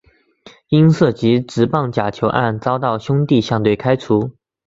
[0.69, 4.31] 因涉及职棒假球案遭到兄弟象队开除。